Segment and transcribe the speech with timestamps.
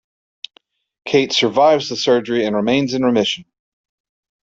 [1.05, 3.45] Kate survives the surgery and remains in remission.